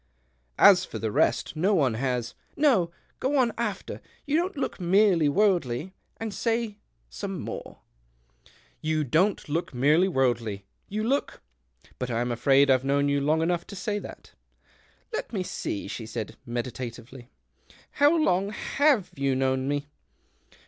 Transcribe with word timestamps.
"As 0.71 0.83
for 0.83 0.97
the 0.97 1.11
rest, 1.11 1.55
no 1.55 1.75
one 1.75 1.93
has 1.93 2.33
""No; 2.57 2.89
go 3.19 3.37
on 3.37 3.51
after' 3.55 4.01
You 4.25 4.35
don't 4.35 4.57
look 4.57 4.79
merely 4.79 5.29
worldly,' 5.29 5.93
and 6.19 6.33
say 6.33 6.79
some 7.07 7.39
more."" 7.39 7.81
You 8.81 9.03
don't 9.03 9.47
look 9.47 9.75
merely 9.75 10.07
worldly. 10.07 10.65
You 10.89 11.03
look— 11.03 11.43
but 11.99 12.09
I'm 12.09 12.31
afraid 12.31 12.71
I've 12.71 12.83
not 12.83 12.95
known 12.95 13.09
you 13.09 13.21
long 13.21 13.43
enough 13.43 13.67
to 13.67 13.75
say 13.75 13.99
that."" 13.99 14.31
Let 15.13 15.31
me 15.33 15.43
see," 15.43 15.87
she 15.87 16.07
said 16.07 16.35
meditatively," 16.47 17.29
how 17.99 18.17
long 18.17 18.49
have 18.49 19.11
you 19.15 19.35
known 19.35 19.67
me 19.67 19.85